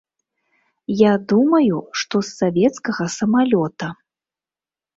[1.01, 3.95] Я думаю, што з савецкага самалёта.